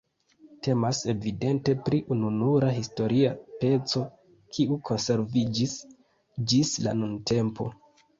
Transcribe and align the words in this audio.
Temas 0.67 0.99
evidente 1.11 1.73
pri 1.89 1.99
ununura 2.15 2.71
historia 2.77 3.33
peco, 3.63 4.01
kiu 4.55 4.79
konserviĝis 4.89 5.77
ĝis 6.53 6.73
la 6.87 6.95
nuntempo. 7.03 7.69